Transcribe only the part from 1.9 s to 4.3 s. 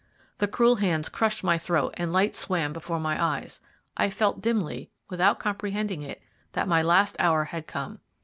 and light swam before my eyes. I